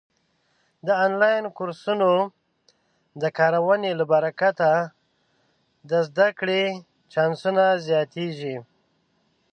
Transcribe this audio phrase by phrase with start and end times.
[0.87, 2.11] د آنلاین کورسونو
[3.21, 4.71] د کارونې له برکته
[5.89, 6.63] د زده کړې
[7.13, 8.55] چانسونه زیاتېږي.